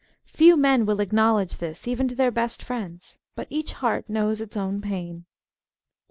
Few 0.25 0.57
men 0.57 0.87
will 0.87 0.99
acknowledge 0.99 1.57
this 1.57 1.87
even 1.87 2.07
to 2.07 2.15
their 2.15 2.31
best 2.31 2.63
friends. 2.63 3.19
But 3.35 3.45
each 3.51 3.73
heart 3.73 4.09
knows 4.09 4.41
its 4.41 4.57
own 4.57 4.81
pain. 4.81 5.25